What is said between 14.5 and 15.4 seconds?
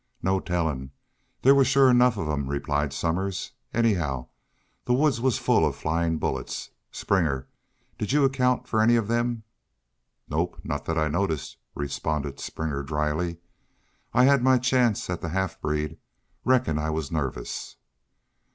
chance at the